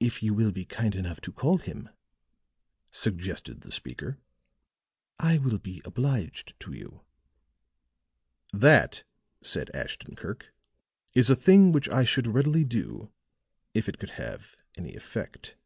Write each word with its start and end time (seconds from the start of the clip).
"If 0.00 0.22
you 0.22 0.32
will 0.32 0.50
be 0.50 0.64
kind 0.64 0.94
enough 0.96 1.20
to 1.20 1.30
call 1.30 1.58
him," 1.58 1.90
suggested 2.90 3.60
the 3.60 3.70
speaker, 3.70 4.18
"I 5.18 5.36
will 5.36 5.58
be 5.58 5.82
obliged 5.84 6.58
to 6.60 6.72
you." 6.72 7.02
"That," 8.54 9.04
said 9.42 9.68
Ashton 9.76 10.16
Kirk, 10.16 10.54
"is 11.14 11.28
a 11.28 11.36
thing 11.36 11.70
which 11.70 11.90
I 11.90 12.02
should 12.02 12.28
readily 12.28 12.64
do 12.64 13.12
if 13.74 13.90
it 13.90 13.98
could 13.98 14.12
have 14.12 14.56
any 14.78 14.94
effect. 14.96 15.58